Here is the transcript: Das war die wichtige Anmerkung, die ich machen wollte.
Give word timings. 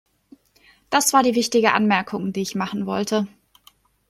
Das 0.89 1.13
war 1.13 1.21
die 1.21 1.35
wichtige 1.35 1.73
Anmerkung, 1.73 2.33
die 2.33 2.41
ich 2.41 2.55
machen 2.55 2.87
wollte. 2.87 3.27